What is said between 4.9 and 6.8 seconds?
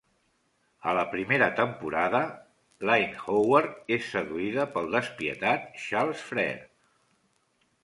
despietat Charles Frere.